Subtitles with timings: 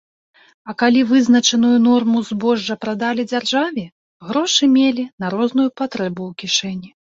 [0.71, 3.85] А калі вызначаную норму збожжа прадалі дзяржаве,
[4.33, 6.89] грошы мелі на розную патрэбу ў кішэні.